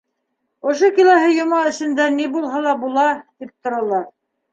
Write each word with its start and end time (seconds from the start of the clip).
Ошо 0.69 0.87
киләһе 0.99 1.27
йома 1.39 1.59
эсендә 1.71 2.07
ни 2.15 2.25
булһа 2.37 2.63
ла 2.69 2.73
була, 2.87 3.05
тип 3.43 3.53
торалар. 3.69 4.09